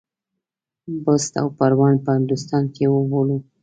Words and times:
بُست 1.03 1.33
او 1.41 1.47
پروان 1.57 1.95
په 2.05 2.09
هندوستان 2.17 2.63
کې 2.75 2.85
وبولو. 2.93 3.37